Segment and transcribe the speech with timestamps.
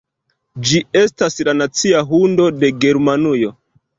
[0.69, 3.55] Ĝi estas la nacia hundo de Germanujo.